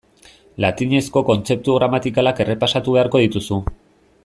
[0.63, 3.61] Latinezko kontzeptu gramatikalak errepasatu beharko dituzu.